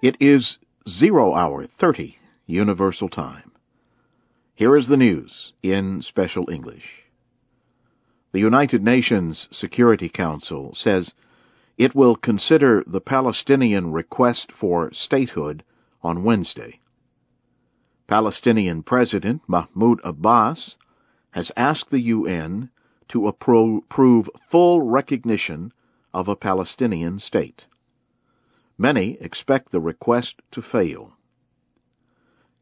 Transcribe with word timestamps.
It 0.00 0.16
is 0.20 0.58
0 0.88 1.34
hour 1.34 1.66
30 1.66 2.16
Universal 2.46 3.08
Time. 3.08 3.50
Here 4.54 4.76
is 4.76 4.86
the 4.86 4.96
news 4.96 5.52
in 5.60 6.02
special 6.02 6.48
English. 6.48 7.02
The 8.30 8.38
United 8.38 8.84
Nations 8.84 9.48
Security 9.50 10.08
Council 10.08 10.72
says 10.72 11.14
it 11.76 11.96
will 11.96 12.14
consider 12.14 12.84
the 12.86 13.00
Palestinian 13.00 13.90
request 13.90 14.52
for 14.52 14.92
statehood 14.92 15.64
on 16.00 16.22
Wednesday. 16.22 16.78
Palestinian 18.06 18.84
President 18.84 19.42
Mahmoud 19.48 20.00
Abbas 20.04 20.76
has 21.32 21.50
asked 21.56 21.90
the 21.90 22.02
UN 22.02 22.70
to 23.08 23.26
approve 23.26 24.30
full 24.48 24.80
recognition 24.80 25.72
of 26.14 26.28
a 26.28 26.36
Palestinian 26.36 27.18
state. 27.18 27.66
Many 28.80 29.18
expect 29.20 29.72
the 29.72 29.80
request 29.80 30.40
to 30.52 30.62
fail. 30.62 31.12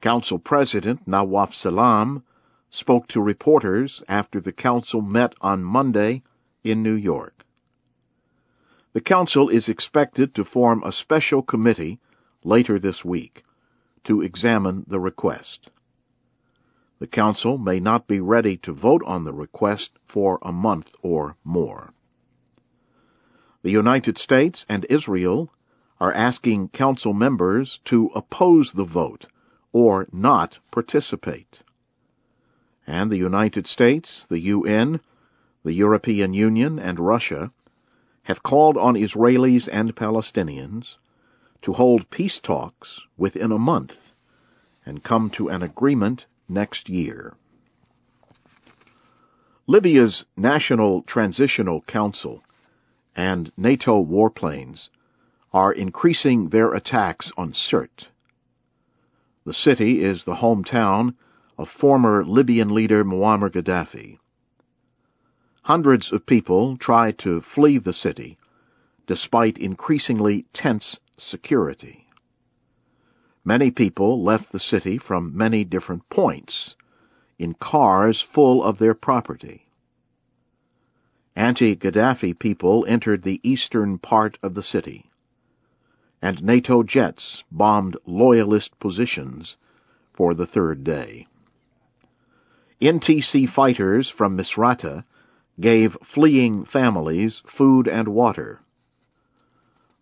Council 0.00 0.38
President 0.38 1.06
Nawaf 1.06 1.52
Salam 1.52 2.22
spoke 2.70 3.06
to 3.08 3.20
reporters 3.20 4.02
after 4.08 4.40
the 4.40 4.52
Council 4.52 5.02
met 5.02 5.34
on 5.42 5.62
Monday 5.62 6.22
in 6.64 6.82
New 6.82 6.94
York. 6.94 7.44
The 8.94 9.02
Council 9.02 9.50
is 9.50 9.68
expected 9.68 10.34
to 10.34 10.44
form 10.44 10.82
a 10.82 10.90
special 10.90 11.42
committee 11.42 12.00
later 12.42 12.78
this 12.78 13.04
week 13.04 13.44
to 14.04 14.22
examine 14.22 14.86
the 14.86 14.98
request. 14.98 15.68
The 16.98 17.06
Council 17.06 17.58
may 17.58 17.78
not 17.78 18.06
be 18.06 18.20
ready 18.20 18.56
to 18.58 18.72
vote 18.72 19.02
on 19.04 19.24
the 19.24 19.34
request 19.34 19.90
for 20.06 20.38
a 20.40 20.50
month 20.50 20.88
or 21.02 21.36
more. 21.44 21.92
The 23.62 23.70
United 23.70 24.16
States 24.16 24.64
and 24.66 24.86
Israel 24.88 25.52
are 26.00 26.12
asking 26.12 26.68
Council 26.68 27.12
members 27.12 27.80
to 27.84 28.10
oppose 28.14 28.72
the 28.72 28.84
vote 28.84 29.26
or 29.72 30.06
not 30.12 30.58
participate. 30.70 31.60
And 32.86 33.10
the 33.10 33.16
United 33.16 33.66
States, 33.66 34.26
the 34.28 34.40
UN, 34.40 35.00
the 35.64 35.72
European 35.72 36.34
Union, 36.34 36.78
and 36.78 37.00
Russia 37.00 37.50
have 38.24 38.42
called 38.42 38.76
on 38.76 38.94
Israelis 38.94 39.68
and 39.70 39.94
Palestinians 39.94 40.96
to 41.62 41.72
hold 41.72 42.10
peace 42.10 42.40
talks 42.40 43.00
within 43.16 43.52
a 43.52 43.58
month 43.58 43.96
and 44.84 45.02
come 45.02 45.30
to 45.30 45.48
an 45.48 45.62
agreement 45.62 46.26
next 46.48 46.88
year. 46.88 47.34
Libya's 49.66 50.24
National 50.36 51.02
Transitional 51.02 51.80
Council 51.80 52.42
and 53.16 53.50
NATO 53.56 54.04
warplanes 54.04 54.88
are 55.56 55.72
increasing 55.72 56.50
their 56.50 56.74
attacks 56.74 57.32
on 57.34 57.50
Sirte. 57.50 58.08
The 59.46 59.54
city 59.54 60.04
is 60.04 60.22
the 60.24 60.34
hometown 60.34 61.14
of 61.56 61.70
former 61.70 62.22
Libyan 62.26 62.74
leader 62.74 63.02
Muammar 63.04 63.48
Gaddafi. 63.50 64.18
Hundreds 65.62 66.12
of 66.12 66.26
people 66.26 66.76
try 66.76 67.12
to 67.12 67.40
flee 67.40 67.78
the 67.78 67.94
city 67.94 68.36
despite 69.06 69.56
increasingly 69.56 70.44
tense 70.52 71.00
security. 71.16 72.06
Many 73.42 73.70
people 73.70 74.22
left 74.22 74.52
the 74.52 74.60
city 74.60 74.98
from 74.98 75.34
many 75.34 75.64
different 75.64 76.06
points 76.10 76.74
in 77.38 77.54
cars 77.54 78.20
full 78.20 78.62
of 78.62 78.76
their 78.76 78.94
property. 78.94 79.70
Anti-Gaddafi 81.34 82.38
people 82.38 82.84
entered 82.86 83.22
the 83.22 83.40
eastern 83.42 83.96
part 83.96 84.36
of 84.42 84.52
the 84.52 84.62
city 84.62 85.10
and 86.22 86.42
NATO 86.42 86.82
jets 86.82 87.44
bombed 87.50 87.96
loyalist 88.06 88.78
positions 88.78 89.56
for 90.14 90.34
the 90.34 90.46
third 90.46 90.82
day. 90.84 91.26
NTC 92.80 93.48
fighters 93.48 94.08
from 94.10 94.36
Misrata 94.36 95.04
gave 95.60 95.96
fleeing 96.02 96.64
families 96.64 97.42
food 97.46 97.88
and 97.88 98.08
water. 98.08 98.60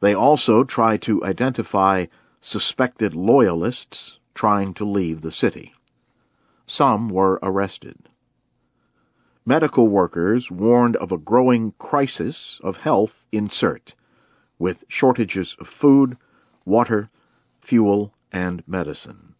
They 0.00 0.14
also 0.14 0.64
tried 0.64 1.02
to 1.02 1.24
identify 1.24 2.06
suspected 2.40 3.14
loyalists 3.14 4.18
trying 4.34 4.74
to 4.74 4.84
leave 4.84 5.20
the 5.20 5.32
city. 5.32 5.72
Some 6.66 7.08
were 7.08 7.38
arrested. 7.42 7.96
Medical 9.46 9.88
workers 9.88 10.50
warned 10.50 10.96
of 10.96 11.12
a 11.12 11.18
growing 11.18 11.72
crisis 11.78 12.60
of 12.62 12.78
health 12.78 13.26
in 13.30 13.48
Sirte 13.48 13.94
with 14.64 14.82
shortages 14.88 15.54
of 15.60 15.68
food, 15.68 16.16
water, 16.64 17.10
fuel, 17.60 18.14
and 18.32 18.66
medicine. 18.66 19.34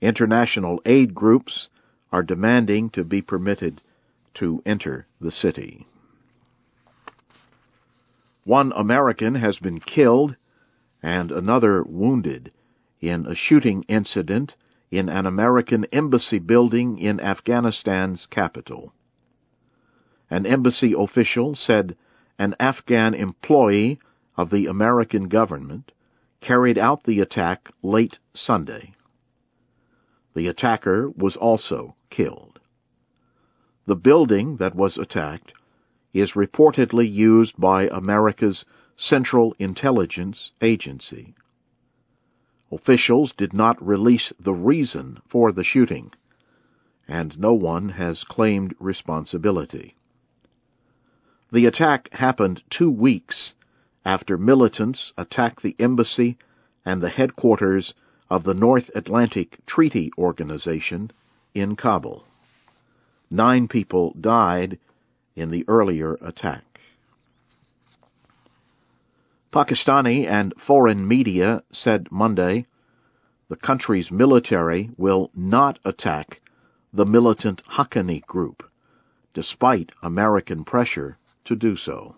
International 0.00 0.82
aid 0.84 1.14
groups 1.14 1.68
are 2.10 2.24
demanding 2.24 2.90
to 2.90 3.04
be 3.04 3.22
permitted 3.22 3.80
to 4.34 4.60
enter 4.66 5.06
the 5.20 5.30
city. 5.30 5.86
One 8.42 8.72
American 8.74 9.36
has 9.36 9.60
been 9.60 9.78
killed 9.78 10.34
and 11.00 11.30
another 11.30 11.84
wounded 11.84 12.50
in 13.00 13.26
a 13.28 13.36
shooting 13.36 13.84
incident 13.86 14.56
in 14.90 15.08
an 15.08 15.24
American 15.24 15.84
embassy 15.92 16.40
building 16.40 16.98
in 16.98 17.20
Afghanistan's 17.20 18.26
capital. 18.26 18.92
An 20.28 20.46
embassy 20.46 20.92
official 20.98 21.54
said 21.54 21.96
an 22.38 22.54
Afghan 22.58 23.14
employee 23.14 23.98
of 24.36 24.50
the 24.50 24.66
American 24.66 25.28
government, 25.28 25.92
carried 26.40 26.78
out 26.78 27.04
the 27.04 27.20
attack 27.20 27.70
late 27.82 28.18
Sunday. 28.34 28.92
The 30.34 30.48
attacker 30.48 31.10
was 31.10 31.36
also 31.36 31.94
killed. 32.10 32.58
The 33.86 33.96
building 33.96 34.56
that 34.56 34.74
was 34.74 34.98
attacked 34.98 35.52
is 36.12 36.32
reportedly 36.32 37.10
used 37.10 37.56
by 37.58 37.88
America's 37.88 38.64
Central 38.96 39.54
Intelligence 39.58 40.52
Agency. 40.60 41.34
Officials 42.70 43.32
did 43.32 43.52
not 43.52 43.84
release 43.84 44.32
the 44.38 44.54
reason 44.54 45.20
for 45.28 45.52
the 45.52 45.64
shooting, 45.64 46.12
and 47.06 47.38
no 47.38 47.52
one 47.52 47.90
has 47.90 48.24
claimed 48.24 48.74
responsibility. 48.80 49.96
The 51.54 51.66
attack 51.66 52.08
happened 52.12 52.64
two 52.68 52.90
weeks 52.90 53.54
after 54.04 54.36
militants 54.36 55.12
attacked 55.16 55.62
the 55.62 55.76
embassy 55.78 56.36
and 56.84 57.00
the 57.00 57.08
headquarters 57.08 57.94
of 58.28 58.42
the 58.42 58.54
North 58.54 58.90
Atlantic 58.96 59.64
Treaty 59.64 60.10
Organization 60.18 61.12
in 61.54 61.76
Kabul. 61.76 62.24
Nine 63.30 63.68
people 63.68 64.16
died 64.20 64.80
in 65.36 65.52
the 65.52 65.64
earlier 65.68 66.18
attack. 66.20 66.80
Pakistani 69.52 70.26
and 70.26 70.54
foreign 70.58 71.06
media 71.06 71.62
said 71.70 72.10
Monday 72.10 72.66
the 73.46 73.54
country's 73.54 74.10
military 74.10 74.90
will 74.96 75.30
not 75.36 75.78
attack 75.84 76.40
the 76.92 77.06
militant 77.06 77.62
Haqqani 77.64 78.26
group, 78.26 78.68
despite 79.32 79.92
American 80.02 80.64
pressure 80.64 81.16
to 81.44 81.56
do 81.56 81.76
so. 81.76 82.16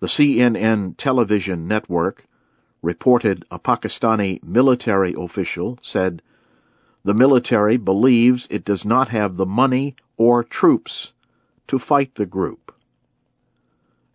The 0.00 0.08
CNN 0.08 0.96
television 0.96 1.68
network 1.68 2.26
reported 2.82 3.44
a 3.50 3.58
Pakistani 3.58 4.42
military 4.42 5.14
official 5.16 5.78
said 5.82 6.20
the 7.04 7.14
military 7.14 7.76
believes 7.76 8.46
it 8.50 8.64
does 8.64 8.84
not 8.84 9.08
have 9.08 9.36
the 9.36 9.46
money 9.46 9.94
or 10.16 10.42
troops 10.42 11.12
to 11.68 11.78
fight 11.78 12.14
the 12.16 12.26
group. 12.26 12.74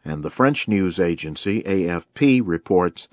And 0.03 0.23
the 0.23 0.29
French 0.29 0.67
news 0.67 0.99
agency 0.99 1.63
AFP 1.63 2.41
reports 2.45 3.07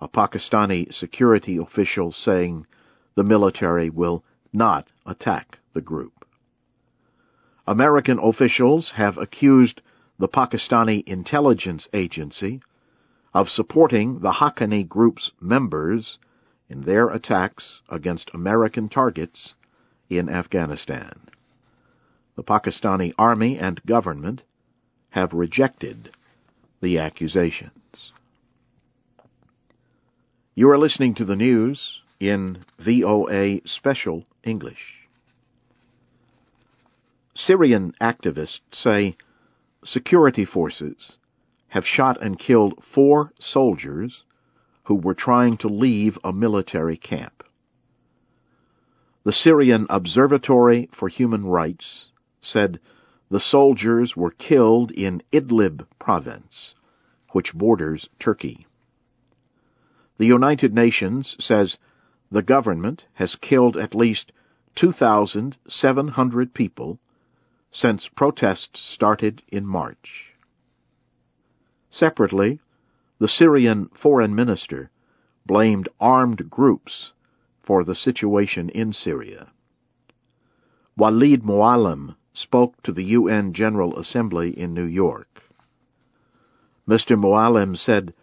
a 0.00 0.08
Pakistani 0.08 0.92
security 0.92 1.58
official 1.58 2.12
saying 2.12 2.66
the 3.14 3.24
military 3.24 3.90
will 3.90 4.24
not 4.52 4.88
attack 5.06 5.58
the 5.74 5.80
group. 5.80 6.13
American 7.66 8.18
officials 8.18 8.90
have 8.90 9.16
accused 9.16 9.80
the 10.18 10.28
Pakistani 10.28 11.02
intelligence 11.06 11.88
agency 11.94 12.60
of 13.32 13.48
supporting 13.48 14.20
the 14.20 14.32
Haqqani 14.32 14.86
group's 14.86 15.32
members 15.40 16.18
in 16.68 16.82
their 16.82 17.08
attacks 17.08 17.80
against 17.88 18.30
American 18.34 18.88
targets 18.88 19.54
in 20.10 20.28
Afghanistan. 20.28 21.28
The 22.36 22.44
Pakistani 22.44 23.12
army 23.16 23.58
and 23.58 23.82
government 23.84 24.42
have 25.10 25.32
rejected 25.32 26.10
the 26.82 26.98
accusations. 26.98 28.12
You 30.54 30.70
are 30.70 30.78
listening 30.78 31.14
to 31.14 31.24
the 31.24 31.36
news 31.36 32.02
in 32.20 32.58
VOA 32.78 33.66
Special 33.66 34.24
English. 34.44 35.03
Syrian 37.36 37.94
activists 38.00 38.60
say 38.70 39.16
security 39.84 40.44
forces 40.44 41.16
have 41.68 41.84
shot 41.84 42.22
and 42.22 42.38
killed 42.38 42.84
four 42.84 43.32
soldiers 43.40 44.22
who 44.84 44.94
were 44.94 45.14
trying 45.14 45.56
to 45.56 45.68
leave 45.68 46.16
a 46.22 46.32
military 46.32 46.96
camp. 46.96 47.42
The 49.24 49.32
Syrian 49.32 49.86
Observatory 49.90 50.88
for 50.92 51.08
Human 51.08 51.44
Rights 51.44 52.10
said 52.40 52.78
the 53.30 53.40
soldiers 53.40 54.16
were 54.16 54.30
killed 54.30 54.92
in 54.92 55.22
Idlib 55.32 55.86
province, 55.98 56.74
which 57.32 57.52
borders 57.52 58.08
Turkey. 58.20 58.66
The 60.18 60.26
United 60.26 60.72
Nations 60.72 61.34
says 61.40 61.78
the 62.30 62.42
government 62.42 63.06
has 63.14 63.34
killed 63.34 63.76
at 63.76 63.94
least 63.94 64.30
2,700 64.76 66.54
people 66.54 67.00
since 67.74 68.06
protests 68.06 68.80
started 68.80 69.42
in 69.48 69.66
March. 69.66 70.32
Separately, 71.90 72.60
the 73.18 73.26
Syrian 73.26 73.88
foreign 73.92 74.32
minister 74.32 74.90
blamed 75.44 75.88
armed 76.00 76.48
groups 76.48 77.12
for 77.64 77.82
the 77.82 77.96
situation 77.96 78.68
in 78.68 78.92
Syria. 78.92 79.50
Walid 80.96 81.42
Muallim 81.42 82.14
spoke 82.32 82.80
to 82.84 82.92
the 82.92 83.02
UN 83.18 83.52
General 83.52 83.98
Assembly 83.98 84.56
in 84.56 84.72
New 84.72 84.86
York. 84.86 85.42
Mr. 86.88 87.18
Muallim 87.18 87.76
said 87.76 88.14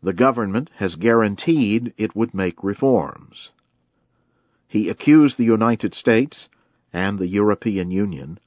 the 0.00 0.12
government 0.12 0.70
has 0.76 0.94
guaranteed 0.94 1.92
it 1.96 2.14
would 2.14 2.34
make 2.34 2.62
reforms. 2.62 3.50
He 4.68 4.88
accused 4.88 5.38
the 5.38 5.44
United 5.58 5.92
States 5.92 6.48
and 6.92 7.18
the 7.18 7.26
European 7.26 7.90
Union 7.90 8.38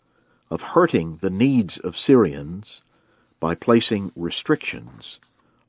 of 0.49 0.61
hurting 0.61 1.17
the 1.21 1.29
needs 1.29 1.77
of 1.77 1.95
Syrians 1.95 2.81
by 3.39 3.55
placing 3.55 4.11
restrictions 4.15 5.19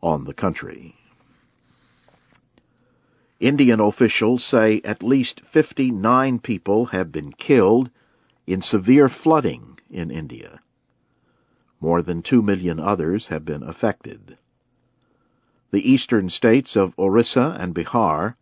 on 0.03 0.25
the 0.25 0.35
country. 0.35 0.95
Indian 3.41 3.81
officials 3.81 4.45
say 4.45 4.81
at 4.85 5.03
least 5.03 5.41
59 5.53 6.39
people 6.39 6.87
have 6.87 7.13
been 7.13 7.33
killed 7.33 7.91
in 8.47 8.63
severe 8.63 9.09
flooding 9.09 9.79
in 9.91 10.11
India. 10.11 10.61
More 11.81 12.03
than 12.03 12.23
2 12.23 12.41
million 12.41 12.81
others 12.81 13.27
have 13.27 13.45
been 13.45 13.63
affected. 13.63 14.39
The 15.71 15.91
eastern 15.91 16.31
states 16.31 16.77
of 16.77 16.99
Orissa 16.99 17.57
and 17.59 17.75
Bihar 17.75 18.37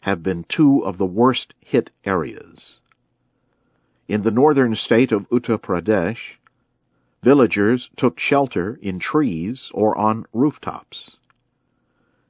have 0.00 0.22
been 0.22 0.44
two 0.44 0.84
of 0.84 0.98
the 0.98 1.06
worst 1.06 1.54
hit 1.60 1.90
areas. 2.04 2.80
In 4.06 4.22
the 4.22 4.30
northern 4.30 4.74
state 4.74 5.12
of 5.12 5.28
Uttar 5.30 5.58
Pradesh, 5.58 6.36
villagers 7.22 7.88
took 7.96 8.20
shelter 8.20 8.78
in 8.82 8.98
trees 8.98 9.70
or 9.72 9.96
on 9.96 10.26
rooftops. 10.34 11.16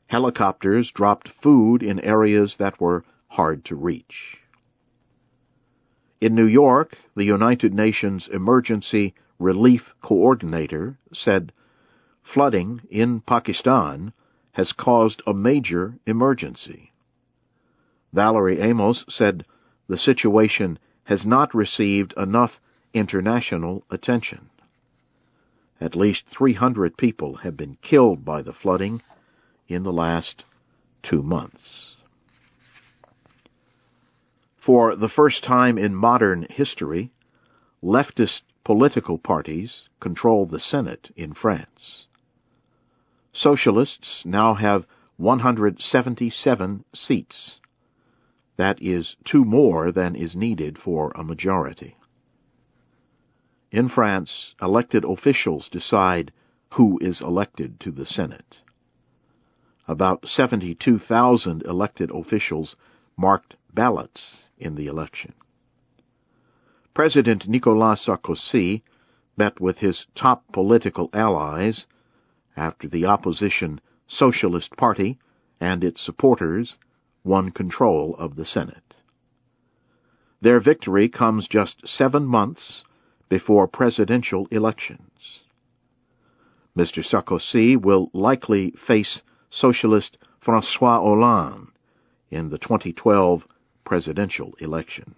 Helicopters 0.06 0.92
dropped 0.92 1.28
food 1.28 1.82
in 1.82 1.98
areas 1.98 2.56
that 2.58 2.80
were 2.80 3.04
hard 3.26 3.64
to 3.64 3.74
reach. 3.74 4.38
In 6.20 6.36
New 6.36 6.46
York, 6.46 6.96
the 7.16 7.24
United 7.24 7.74
Nations 7.74 8.28
Emergency 8.28 9.14
Relief 9.40 9.94
Coordinator 10.00 10.96
said 11.12 11.52
flooding 12.22 12.82
in 12.88 13.20
Pakistan 13.20 14.12
has 14.52 14.72
caused 14.72 15.22
a 15.26 15.34
major 15.34 15.98
emergency. 16.06 16.92
Valerie 18.12 18.60
Amos 18.60 19.04
said 19.08 19.44
the 19.88 19.98
situation 19.98 20.78
has 21.04 21.26
not 21.26 21.54
received 21.54 22.14
enough 22.16 22.60
international 22.92 23.84
attention. 23.90 24.50
At 25.80 25.96
least 25.96 26.26
300 26.26 26.96
people 26.96 27.36
have 27.36 27.56
been 27.56 27.76
killed 27.82 28.24
by 28.24 28.42
the 28.42 28.52
flooding 28.52 29.02
in 29.68 29.82
the 29.82 29.92
last 29.92 30.44
two 31.02 31.22
months. 31.22 31.96
For 34.56 34.96
the 34.96 35.10
first 35.10 35.44
time 35.44 35.76
in 35.76 35.94
modern 35.94 36.46
history, 36.48 37.10
leftist 37.82 38.42
political 38.64 39.18
parties 39.18 39.88
control 40.00 40.46
the 40.46 40.60
Senate 40.60 41.10
in 41.16 41.34
France. 41.34 42.06
Socialists 43.34 44.24
now 44.24 44.54
have 44.54 44.86
177 45.18 46.84
seats. 46.94 47.60
That 48.56 48.80
is 48.80 49.16
two 49.24 49.44
more 49.44 49.90
than 49.90 50.14
is 50.14 50.36
needed 50.36 50.78
for 50.78 51.10
a 51.14 51.24
majority. 51.24 51.96
In 53.70 53.88
France, 53.88 54.54
elected 54.62 55.04
officials 55.04 55.68
decide 55.68 56.32
who 56.74 56.98
is 56.98 57.20
elected 57.20 57.80
to 57.80 57.90
the 57.90 58.06
Senate. 58.06 58.60
About 59.88 60.28
72,000 60.28 61.62
elected 61.64 62.10
officials 62.10 62.76
marked 63.16 63.56
ballots 63.72 64.48
in 64.58 64.76
the 64.76 64.86
election. 64.86 65.34
President 66.94 67.48
Nicolas 67.48 68.06
Sarkozy 68.06 68.82
met 69.36 69.60
with 69.60 69.78
his 69.78 70.06
top 70.14 70.44
political 70.52 71.10
allies 71.12 71.86
after 72.56 72.88
the 72.88 73.06
opposition 73.06 73.80
Socialist 74.06 74.76
Party 74.76 75.18
and 75.60 75.82
its 75.82 76.00
supporters 76.00 76.78
won 77.24 77.50
control 77.50 78.14
of 78.18 78.36
the 78.36 78.44
Senate. 78.44 78.94
Their 80.40 80.60
victory 80.60 81.08
comes 81.08 81.48
just 81.48 81.88
seven 81.88 82.26
months 82.26 82.84
before 83.28 83.66
presidential 83.66 84.46
elections. 84.50 85.42
Mr. 86.76 87.02
Sarkozy 87.04 87.76
will 87.80 88.10
likely 88.12 88.72
face 88.72 89.22
Socialist 89.48 90.18
Francois 90.38 91.00
Hollande 91.00 91.68
in 92.30 92.50
the 92.50 92.58
2012 92.58 93.46
presidential 93.84 94.54
election. 94.58 95.14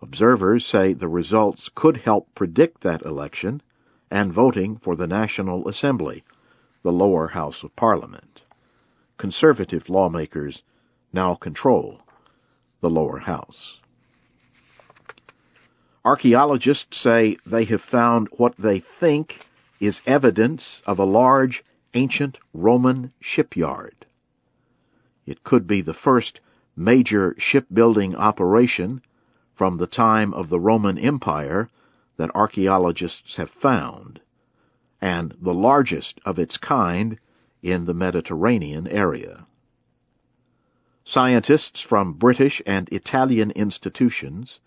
Observers 0.00 0.66
say 0.66 0.92
the 0.92 1.08
results 1.08 1.70
could 1.74 1.96
help 1.96 2.28
predict 2.34 2.82
that 2.82 3.02
election 3.02 3.62
and 4.10 4.32
voting 4.32 4.76
for 4.76 4.94
the 4.96 5.06
National 5.06 5.68
Assembly, 5.68 6.22
the 6.82 6.92
lower 6.92 7.28
house 7.28 7.62
of 7.64 7.74
Parliament. 7.76 8.31
Conservative 9.22 9.88
lawmakers 9.88 10.64
now 11.12 11.36
control 11.36 12.00
the 12.80 12.90
lower 12.90 13.18
house. 13.18 13.78
Archaeologists 16.04 16.98
say 16.98 17.36
they 17.46 17.64
have 17.66 17.82
found 17.82 18.26
what 18.32 18.56
they 18.56 18.80
think 18.80 19.46
is 19.78 20.02
evidence 20.06 20.82
of 20.86 20.98
a 20.98 21.04
large 21.04 21.62
ancient 21.94 22.36
Roman 22.52 23.12
shipyard. 23.20 23.94
It 25.24 25.44
could 25.44 25.68
be 25.68 25.82
the 25.82 25.94
first 25.94 26.40
major 26.74 27.36
shipbuilding 27.38 28.16
operation 28.16 29.02
from 29.54 29.76
the 29.76 29.86
time 29.86 30.34
of 30.34 30.48
the 30.48 30.58
Roman 30.58 30.98
Empire 30.98 31.70
that 32.16 32.34
archaeologists 32.34 33.36
have 33.36 33.50
found, 33.50 34.20
and 35.00 35.32
the 35.40 35.54
largest 35.54 36.20
of 36.24 36.40
its 36.40 36.56
kind 36.56 37.20
in 37.62 37.84
the 37.84 37.94
Mediterranean 37.94 38.86
area. 38.88 39.46
Scientists 41.04 41.80
from 41.80 42.14
British 42.14 42.62
and 42.66 42.88
Italian 42.90 43.50
institutions 43.52 44.60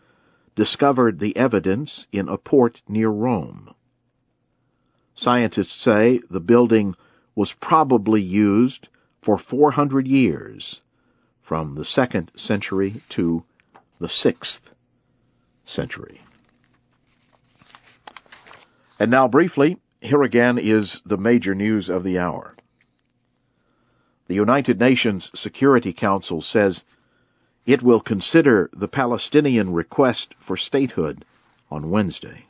discovered 0.56 1.20
the 1.20 1.36
evidence 1.36 2.08
in 2.12 2.30
a 2.30 2.38
port 2.38 2.82
near 2.88 3.10
Rome. 3.10 3.74
Scientists 5.14 5.82
say 5.82 6.20
the 6.30 6.40
building 6.40 6.96
was 7.36 7.54
probably 7.54 8.22
used 8.22 8.88
for 9.22 9.38
400 9.38 10.08
years, 10.08 10.82
from 11.42 11.76
the 11.76 11.84
2nd 11.84 12.38
century 12.40 13.02
to 13.10 13.44
the 14.00 14.08
6th 14.08 14.60
century. 15.64 16.22
And 19.00 19.12
now, 19.12 19.28
briefly, 19.28 19.78
here 20.00 20.24
again 20.24 20.58
is 20.58 21.02
the 21.06 21.18
major 21.18 21.54
news 21.54 21.90
of 21.90 22.04
the 22.04 22.20
hour. 22.20 22.55
The 24.28 24.36
United 24.36 24.80
Nations 24.80 25.30
Security 25.36 25.94
Council 25.94 26.42
says 26.42 26.84
it 27.66 27.84
will 27.84 28.00
consider 28.00 28.70
the 28.74 28.88
Palestinian 28.88 29.72
request 29.72 30.34
for 30.40 30.58
statehood 30.58 31.24
on 31.70 31.92
Wednesday. 31.92 32.46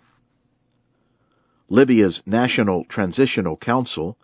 Libya's 1.70 2.22
National 2.26 2.86
Transitional 2.86 3.58
Council 3.58 4.18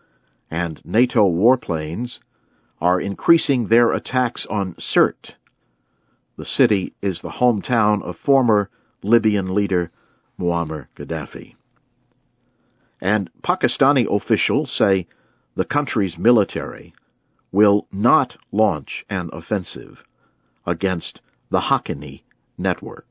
and 0.49 0.81
NATO 0.85 1.29
warplanes 1.29 2.19
are 2.79 3.01
increasing 3.01 3.67
their 3.67 3.91
attacks 3.91 4.45
on 4.45 4.75
Sirte. 4.75 5.35
The 6.37 6.45
city 6.45 6.93
is 7.01 7.21
the 7.21 7.29
hometown 7.29 8.01
of 8.01 8.17
former 8.17 8.69
Libyan 9.03 9.53
leader 9.53 9.91
Muammar 10.39 10.87
Gaddafi. 10.95 11.55
And 13.01 13.29
Pakistani 13.41 14.07
officials 14.09 14.71
say 14.71 15.07
the 15.55 15.65
country's 15.65 16.17
military 16.17 16.93
will 17.51 17.87
not 17.91 18.37
launch 18.51 19.05
an 19.09 19.29
offensive 19.33 20.03
against 20.65 21.21
the 21.49 21.59
Haqqani 21.59 22.21
network. 22.57 23.05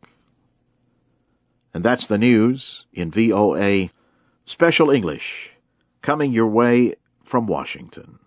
And 1.75 1.85
that's 1.85 2.07
the 2.07 2.19
news 2.19 2.85
in 2.93 3.11
VOA 3.11 3.91
Special 4.47 4.91
English, 4.91 5.53
coming 6.03 6.33
your 6.33 6.49
way 6.49 6.95
from 7.25 7.47
Washington. 7.47 8.19